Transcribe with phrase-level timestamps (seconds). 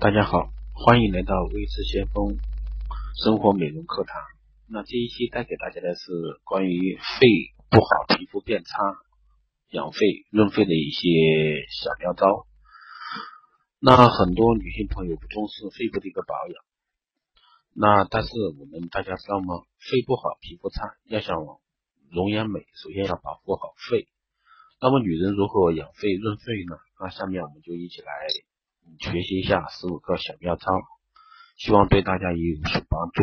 [0.00, 2.38] 大家好，欢迎来到微知先锋
[3.20, 4.14] 生活美容课堂。
[4.68, 6.12] 那这一期带给大家的是
[6.44, 7.26] 关于肺
[7.68, 8.78] 不好、皮肤变差、
[9.70, 9.98] 养肺
[10.30, 12.46] 润肺的一些小妙招。
[13.80, 16.54] 那很多女性朋友不重视肺部的一个保养，
[17.74, 19.66] 那但是我们大家知道吗？
[19.80, 21.34] 肺不好、皮肤差，要想
[22.08, 24.06] 容颜美，首先要保护好肺。
[24.80, 26.78] 那么女人如何养肺润肺呢？
[27.00, 28.12] 那下面我们就一起来。
[28.98, 30.66] 学习一下十五个小妙招，
[31.56, 33.22] 希望对大家也有所帮助。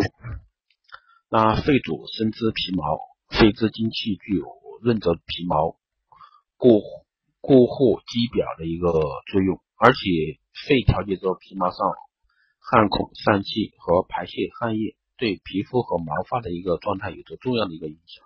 [1.30, 4.46] 那肺主生殖皮毛，肺之精气具有
[4.82, 5.78] 润泽皮毛、
[6.58, 6.82] 固
[7.42, 10.00] 固护肌表的一个作用，而且
[10.68, 11.80] 肺调节着皮毛上
[12.60, 18.26] 汗孔散气和排泄汗液，对皮肤和毛发的一个状态有着重要的一个影响。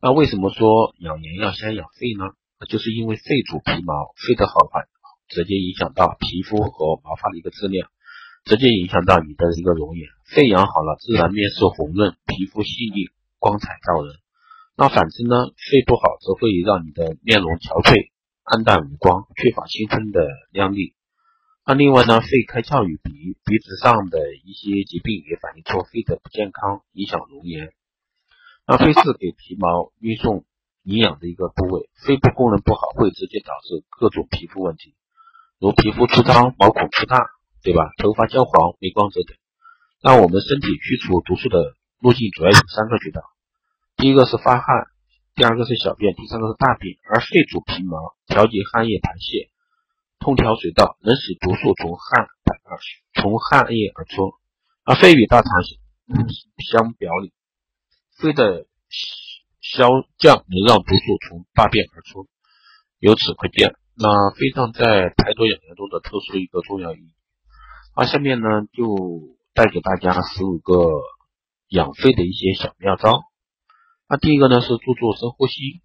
[0.00, 2.34] 那为什么说养颜要先养肺呢？
[2.68, 4.86] 就是因为肺主皮毛，肺的好坏。
[5.28, 7.88] 直接影响到皮肤和毛发的一个质量，
[8.44, 10.08] 直接影响到你的一个容颜。
[10.24, 14.16] 肺养好了，自然面色红润，皮肤细腻，光彩照人。
[14.76, 15.36] 那反之呢？
[15.56, 18.10] 肺不好，则会让你的面容憔悴、
[18.42, 20.94] 暗淡无光，缺乏青春的靓丽。
[21.64, 22.20] 那另外呢？
[22.20, 27.72] 肺开窍于鼻，鼻子上的一些疾病也反映出肺的不健康，影响容颜。
[28.66, 30.44] 那肺是给皮毛运送
[30.82, 34.96] 营养的一个部位，肺部功能不好，会直接导致各种皮肤问题。
[35.58, 37.26] 如皮肤粗糙、毛孔粗大，
[37.62, 37.92] 对吧？
[37.96, 39.36] 头发焦黄、没光泽等。
[40.02, 43.22] 那我们身体去除毒素的路径主要有三个渠道：
[43.96, 44.86] 第一个是发汗，
[45.34, 46.96] 第二个是小便，第三个是大便。
[47.08, 49.48] 而肺主皮毛，调节汗液排泄，
[50.18, 52.28] 通调水道，能使毒素从汗
[52.64, 52.78] 而
[53.14, 54.34] 从汗液而出。
[54.84, 55.50] 而肺与大肠
[56.70, 57.32] 相表里，
[58.18, 58.66] 肺的
[59.62, 62.28] 消降能让毒素从大便而出。
[62.98, 63.74] 由此可见。
[63.96, 67.14] 那肺脏在排毒养颜中的特殊一个重要意义。
[67.96, 70.90] 那下面呢，就带给大家十五个
[71.68, 73.22] 养肺的一些小妙招。
[74.08, 75.80] 那第一个呢是注做深呼吸。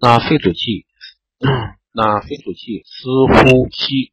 [0.00, 0.84] 那肺主气，
[1.94, 3.08] 那肺主气，湿
[3.48, 4.12] 呼吸。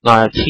[0.00, 0.42] 那氢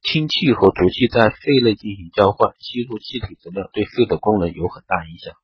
[0.00, 5.34] 氢气和浊气在肺内进行交换，吸入气体质量，对肺的功能有很大影响。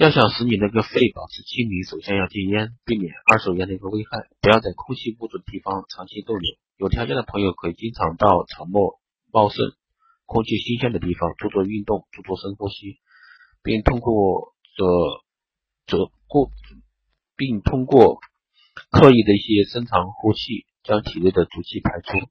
[0.00, 6.56] 要想使你那个肺保持清明，首先要戒烟，避免二手烟的一个危害，不要在空气不足的地方长期逗留。
[6.78, 8.96] 有条件的朋友可以经常到草木
[9.30, 9.60] 茂盛、
[10.24, 12.96] 空气新鲜的地方做做运动，做做深呼吸，
[13.62, 14.88] 并通过这
[15.84, 16.48] 这过，
[17.36, 18.20] 并通过
[18.88, 22.26] 刻意的一些深长呼气，将体内的浊气排出。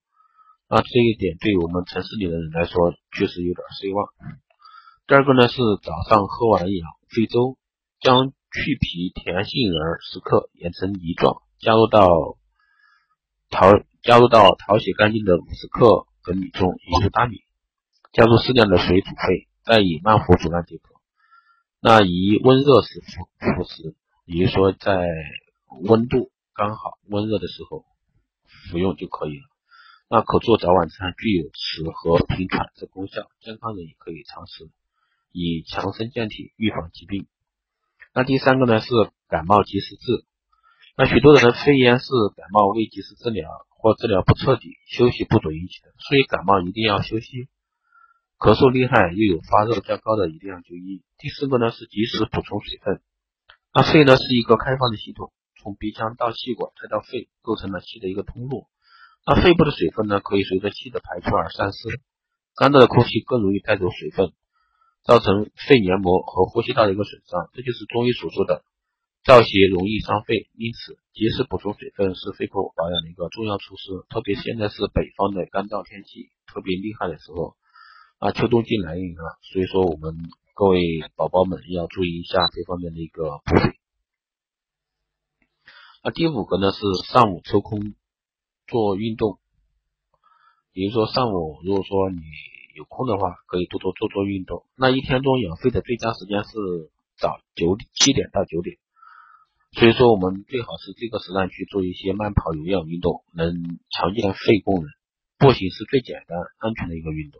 [0.68, 4.10] 那这一点对我们城市里的人来说，确实有点失望。
[5.06, 7.58] 第二个呢是早上喝完养非洲。
[8.02, 12.08] 将去皮甜杏仁十克研成泥状，加入到
[13.50, 17.44] 淘加入到淘洗干净的五十克粉米中，以入大米，
[18.14, 20.96] 加入适量的水煮沸，再以慢火煮烂即可。
[21.82, 25.06] 那宜温热时服服食，也就是说在
[25.82, 27.84] 温度刚好温热的时候
[28.72, 29.44] 服用就可以了。
[30.08, 34.70] 那可做早晚餐，具有止和平喘之功效，健康人也可以尝试，
[35.32, 37.28] 以强身健体，预防疾病。
[38.14, 38.90] 那第三个呢是
[39.28, 40.26] 感冒及时治。
[40.98, 47.48] 那许多人的肺炎是感冒未及时治疗或治疗不彻底、休息不足引起的，所以感冒一定要休息。
[48.38, 51.04] 咳嗽厉害又有发热较高的，一定要就医。
[51.18, 53.02] 第四个呢是及时补充水分。
[53.74, 55.32] 那肺呢是一个开放的系统，
[55.62, 58.68] 从鼻腔到气管再到肺，构成了气的一个通路。
[59.26, 62.02] 那肺部的水分呢可以随着气的排出而散失，
[62.56, 64.34] 干燥的空气更容易带走水分。
[65.10, 68.62] 造成肺黏膜和呼吸道的一个损伤，这就是中医所说的
[69.26, 70.52] 燥邪容易伤肺。
[70.54, 74.06] 因此，及时补充水分是肺部保养的一个重要措施。
[74.14, 77.56] 特别现在是北方的干燥天气特别厉害的时候
[78.20, 80.14] 啊，秋冬季来临了，所以说我们
[80.54, 80.78] 各位
[81.16, 83.80] 宝宝们要注意一下这方面的一个补水。
[86.04, 86.78] 那第五个呢是
[87.12, 87.96] 上午抽空
[88.68, 89.40] 做运动，
[90.72, 92.22] 比如说上午如果说你。
[92.76, 94.66] 有空的话，可以多多做做运动。
[94.76, 96.52] 那一天中养肺的最佳时间是
[97.18, 98.78] 早九七点到九点，
[99.74, 104.86] 所以说我们最好是这个时段去做一些慢跑、有氧运动，能强健肺功能。
[105.38, 107.40] 步行是最简单、安全的一个运动。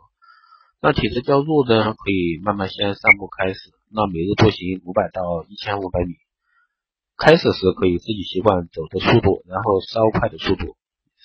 [0.80, 3.60] 那体质较弱的，可以慢慢先散步开始。
[3.92, 6.14] 那每日步行五百到一千五百米，
[7.18, 10.76] 开始时可以自己习惯走的速度，然后稍快的速度，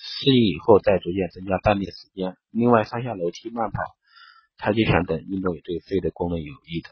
[0.06, 2.36] 适应以后再逐渐增加锻炼时间。
[2.52, 3.78] 另外，上下楼梯、慢跑。
[4.56, 6.88] 太极拳等运动也对肺的功能有益的。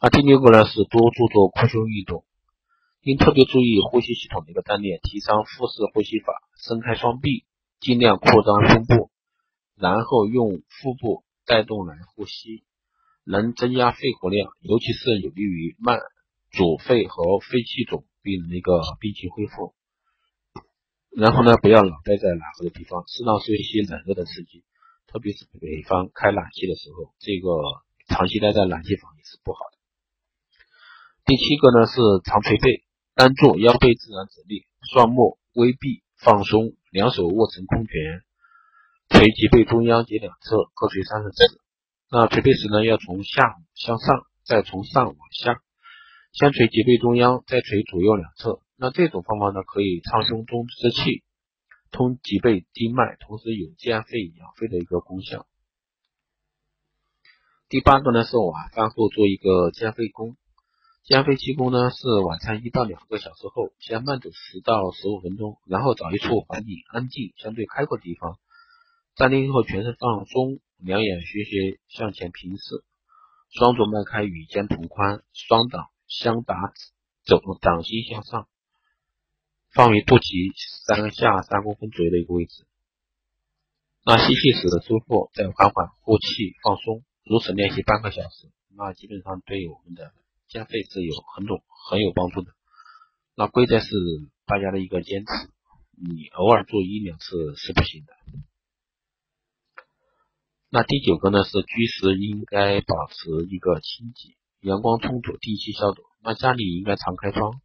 [0.00, 2.24] 那第六个呢是多做做扩胸运动。
[3.00, 7.44] 应特别注意呼吸系统的一个锻炼，提倡腹式呼吸法，伸开双臂，
[7.80, 9.10] 尽量扩张胸部，
[9.76, 12.62] 然后用腹部带动来呼吸，
[13.24, 15.98] 能增加肺活量，尤其是有利于慢
[16.50, 19.74] 阻肺和肺气肿病人的一个病情恢复。
[21.16, 24.64] 然后呢，不要老待在暖和的地方，适当受一些冷热的刺激，
[25.06, 27.48] 特别是北方开暖气的时候，这个
[28.08, 29.78] 长期待在暖气房也是不好的。
[31.24, 32.84] 第七个呢是长捶背。
[33.16, 37.94] 单坐，腰背自然直立，双目微闭，放松，两手握成空拳，
[39.08, 41.60] 捶脊背中央及两侧各捶三十次。
[42.10, 45.62] 那捶背时呢，要从下向上，再从上往下，
[46.32, 48.63] 先捶脊背中央，再捶左右两侧。
[48.76, 51.22] 那这种方法呢，可以畅胸中之气，
[51.90, 55.46] 通脊背经脉，同时有健肺养肺的一个功效。
[57.68, 60.36] 第八个呢，是晚饭后做一个健肺功。
[61.04, 68.38] 健肺气功呢，是晚餐一到两个小时后，先慢走十到十五分钟，然后找一处环境安静、相对开阔的地方，
[69.14, 72.84] 站定后全身放松，两眼徐徐向前平视，
[73.50, 76.56] 双足迈开与肩同宽，双掌相搭，
[77.24, 78.48] 走掌心向上，
[79.74, 80.52] 放于肚脐
[80.86, 82.64] 三下三公分左右的一个位置。
[84.04, 90.12] 那吸气时的收腹，再缓缓呼气放松，如此练习半个小时，那基本上对我们的。
[90.46, 92.52] 减肺是有很多很有帮助的，
[93.34, 93.88] 那贵在是
[94.44, 95.32] 大家的一个坚持，
[95.96, 98.12] 你偶尔做一两次是不行的。
[100.68, 106.02] 那第九个呢是居室应该保持一个清洁，阳光充足，定期消毒。
[106.22, 107.60] 那家里应该常开窗，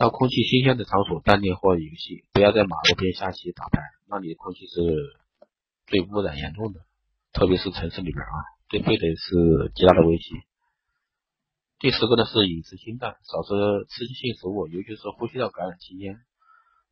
[0.00, 4.80] 到空气新鲜的场所锻炼或游戏，不要在马路边下棋打牌，那里的空气是
[5.84, 6.80] 最污染严重的，
[7.34, 8.32] 特别是城市里边啊，
[8.70, 10.32] 对肺的是极大的威胁。
[11.80, 13.52] 第十个呢是饮食清淡，少吃
[13.92, 16.16] 刺激性食物，尤其是呼吸道感染期间，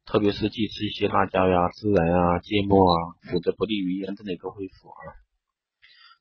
[0.05, 5.01] 特别是忌吃一些辣椒呀、孜然啊、芥末啊，否则不利于炎症的一个恢复啊。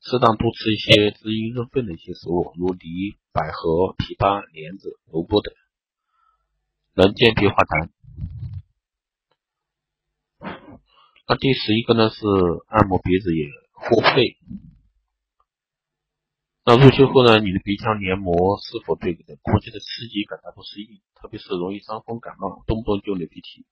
[0.08, 5.52] 适当多吃一些滋阴润肺的一些食物，如梨、百合、枇杷、莲子、萝卜等，
[6.98, 7.90] 能健脾化痰。
[11.28, 12.26] 那第十一个呢是
[12.66, 14.34] 按摩鼻子也护肺。
[16.64, 20.98] 那入秋后呢，你的鼻腔黏膜是否对你的空气的刺激感到不适应？
[21.14, 23.64] 特别是容易伤风感冒，动不动就流鼻涕。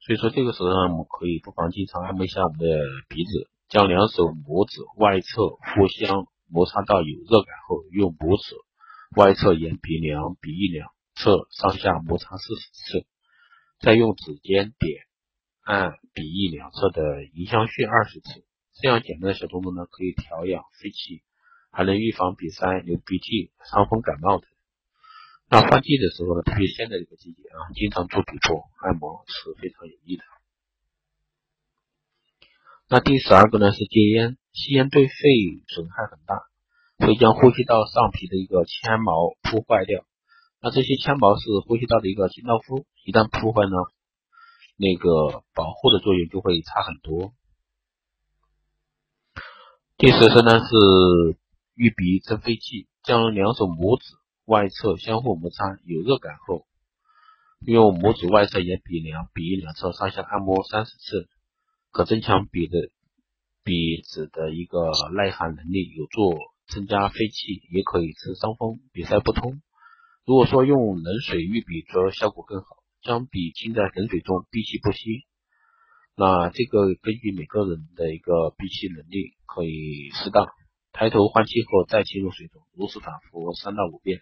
[0.00, 2.66] 所以说这个时候呢，我们可以不妨经常按摩一下我们的
[3.08, 8.56] 鼻子，将两手拇指外侧互相摩擦到有热感后，用拇指
[9.14, 13.06] 外侧沿鼻梁、鼻翼两侧上下摩擦四十次，
[13.80, 15.02] 再用指尖点
[15.62, 18.44] 按鼻翼两侧的迎香穴二十次。
[18.80, 21.22] 这样简单的小动作呢，可以调养肺气。
[21.70, 24.48] 还能预防鼻塞、流鼻涕、伤风感冒的。
[25.50, 30.24] 那换季的时候呢，特别现在这个季节啊，经常做鼻部按摩是非常有益的。
[32.88, 35.12] 那第十二个呢是戒烟，吸烟对肺
[35.68, 36.40] 损害很大，
[37.06, 40.07] 会将呼吸道上皮的一个纤毛破坏掉。
[40.60, 43.76] 那这些纤毛是呼吸道的一个清道夫，一旦破坏呢，
[44.76, 47.32] 那个保护的作用就会差很多。
[49.96, 51.38] 第十三呢是。
[51.80, 54.16] 玉鼻增肺气，将两手拇指
[54.46, 56.66] 外侧相互摩擦，有热感后，
[57.60, 61.28] 用拇指外侧沿鼻梁、鼻翼两侧上下按摩三十次，
[61.92, 62.90] 可增强鼻的
[63.62, 69.62] 鼻子的一个耐寒能力，有助增加肺气，也可以治伤风、鼻塞不通。
[70.28, 72.66] 如果说用冷水浴鼻，则效果更好，
[73.00, 75.24] 将笔浸在冷水中闭气不息。
[76.14, 80.46] 那这个根据每个人的一个闭气能力，可以适当。
[80.92, 84.20] 抬头换气后再进入水中，如此反复三到五遍。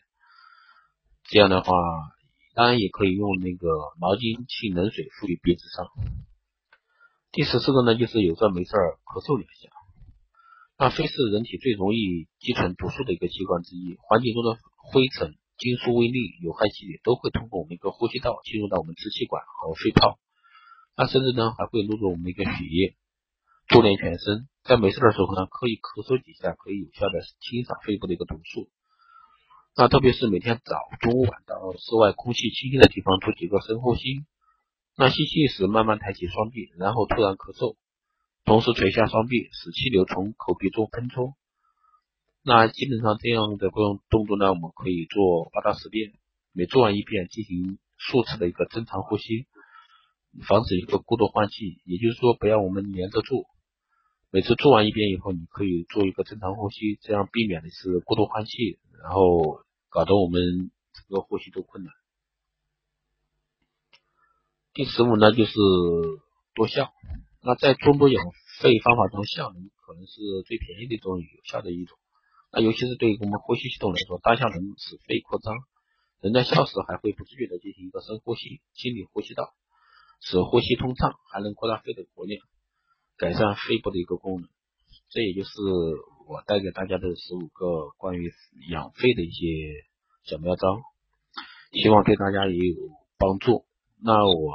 [1.25, 1.73] 这样的话，
[2.55, 3.67] 当然也可以用那个
[3.99, 5.89] 毛巾浸冷水敷于鼻子上。
[7.33, 9.71] 第十四个呢，就是有事没事咳嗽两下。
[10.79, 14.57] 那肺是人体最容易积存毒素的一个器官之一，环境中的
[14.93, 20.19] 灰尘、金属微粒、有害气体都会通过我们一个呼吸道进入到我们支气管和肺泡，
[20.97, 22.97] 那甚至呢还会入入我们一个血液，
[23.69, 24.49] 周连全身。
[24.65, 28.69] 在没事的时候呢，可以咳嗽几下，可以有效的清扫肺部的一个毒素。
[29.77, 34.25] 那特别是每天早、中、晚到室外空气清新的地方做几个深呼吸。
[34.97, 37.77] 那吸气时慢慢抬起双臂，然后突然咳嗽，
[38.45, 41.35] 同时垂下双臂，使气流从口鼻中喷出。
[42.49, 46.13] 那基本上这样的动动作呢，我们可以做八到十遍，
[46.53, 49.49] 每做完一遍进行数次的一个正常呼吸，
[50.47, 51.83] 防止一个过度换气。
[51.85, 53.47] 也就是说，不要我们连着做。
[54.31, 61.93] 每次做完一遍以后，你可以做一个正常呼吸，这样避免的是过度换气，然后搞得我们这个呼吸都困难。
[64.73, 65.53] 第十五呢就是
[66.55, 66.93] 多效。
[67.43, 68.25] 那在众多养
[68.61, 71.99] 肺方法中，效能可能是最便宜的一种有效的一种。
[72.51, 75.55] 那尤其是对于我们呼吸系统来说，大效能使肺扩张。
[76.21, 79.53] 人在笑时还会不自觉的进行一个深呼吸，清理呼吸道，
[80.23, 82.41] 使呼吸通畅，还能扩大肺的活量，
[83.19, 84.49] 改善肺部的一个功能。
[85.11, 85.51] 这也就是
[86.27, 88.33] 我带给大家的十五个关于
[88.71, 89.45] 养肺的一些
[90.25, 90.81] 小妙招，
[91.73, 92.77] 希望对大家也有
[93.19, 93.67] 帮助。
[94.03, 94.55] 那我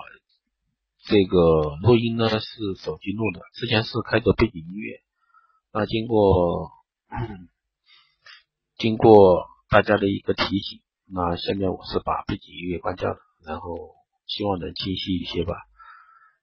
[1.05, 5.01] 这个录音呢是手机录的，之前是开着背景音乐，
[5.71, 6.71] 那经过
[8.81, 13.93] 经过大家的一个提醒，那现在我是把背景音乐关掉了，然后
[14.25, 15.53] 希望能清晰一些吧。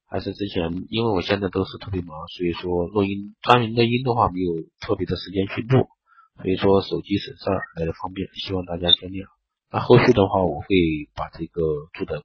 [0.06, 5.88] 还是之前，因为我现在都是特别忙，所以说录音专门录音的话没有特别的时间去录，
[6.36, 9.26] 所以说手机省事儿来的方便，希望大家见谅。
[9.72, 10.68] 那后续的话，我会
[11.16, 11.60] 把这个
[11.94, 12.22] 做的。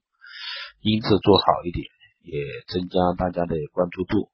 [0.82, 1.88] 音质做好一点，
[2.22, 4.30] 也增加大家的关注度。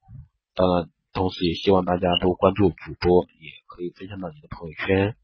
[0.55, 5.15] 当然，同时也希望大家都关注主播，也可以分享到你的朋友圈。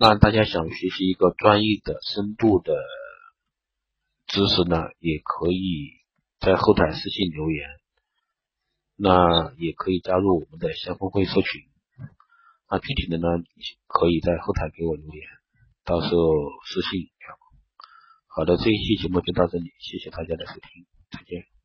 [0.00, 2.72] 那大家想学习一个专业的、深度的
[4.28, 5.90] 知识呢，也可以
[6.38, 7.66] 在后台私信留言。
[9.00, 11.62] 那也可以加入我们的先锋会社群。
[12.70, 13.26] 那具体的呢，
[13.86, 15.22] 可以在后台给我留言，
[15.84, 16.22] 到时候
[16.64, 17.10] 私信。
[18.26, 21.57] 好的，这一期节目就到这里，谢谢大家的收听，再见。